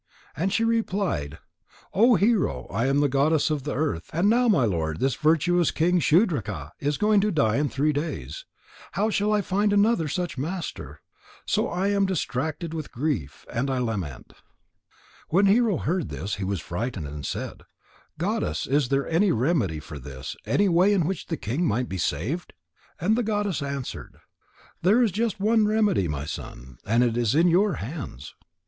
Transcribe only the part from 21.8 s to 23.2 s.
be saved?" And